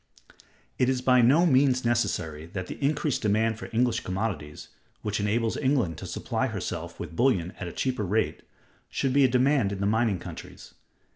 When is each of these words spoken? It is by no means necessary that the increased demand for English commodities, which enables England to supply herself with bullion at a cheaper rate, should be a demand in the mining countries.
It 0.79 0.89
is 0.89 0.99
by 0.99 1.21
no 1.21 1.45
means 1.45 1.85
necessary 1.85 2.47
that 2.53 2.65
the 2.65 2.83
increased 2.83 3.21
demand 3.21 3.59
for 3.59 3.69
English 3.71 3.99
commodities, 3.99 4.69
which 5.03 5.19
enables 5.19 5.57
England 5.57 5.99
to 5.99 6.07
supply 6.07 6.47
herself 6.47 6.99
with 6.99 7.15
bullion 7.15 7.51
at 7.59 7.67
a 7.67 7.71
cheaper 7.71 8.03
rate, 8.03 8.41
should 8.89 9.13
be 9.13 9.25
a 9.25 9.27
demand 9.27 9.71
in 9.71 9.79
the 9.79 9.85
mining 9.85 10.17
countries. 10.17 10.73